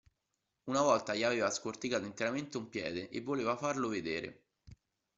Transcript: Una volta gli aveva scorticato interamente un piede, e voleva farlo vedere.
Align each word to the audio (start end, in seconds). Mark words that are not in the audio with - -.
Una 0.65 0.81
volta 0.81 1.13
gli 1.13 1.21
aveva 1.21 1.51
scorticato 1.51 2.05
interamente 2.05 2.57
un 2.57 2.69
piede, 2.69 3.09
e 3.09 3.21
voleva 3.21 3.55
farlo 3.55 3.87
vedere. 3.87 4.45